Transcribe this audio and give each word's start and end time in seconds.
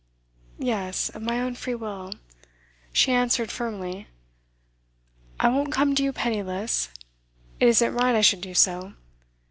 'Yes, 0.57 1.09
of 1.09 1.21
my 1.21 1.39
own 1.39 1.53
free 1.53 1.75
will,' 1.75 2.13
she 2.91 3.11
answered 3.11 3.51
firmly. 3.51 4.07
'I 5.39 5.49
won't 5.49 5.71
come 5.71 5.93
to 5.93 6.01
you 6.01 6.11
penniless. 6.11 6.89
It 7.59 7.67
isn't 7.67 7.93
right 7.93 8.15
I 8.15 8.21
should 8.21 8.41
do 8.41 8.55
so. 8.55 8.95